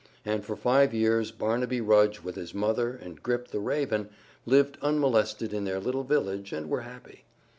And 0.25 0.43
for 0.43 0.55
five 0.55 0.95
years 0.95 1.29
Barnaby 1.29 1.79
Rudge 1.79 2.21
with 2.21 2.33
his 2.35 2.55
mother 2.55 2.89
and 2.95 3.21
Grip, 3.21 3.49
the 3.49 3.59
raven, 3.59 4.09
lived 4.47 4.79
unmolested 4.81 5.53
in 5.53 5.63
their 5.63 5.79
little 5.79 6.03
village 6.03 6.51
and 6.53 6.71
were 6.71 6.81
happy. 6.81 7.23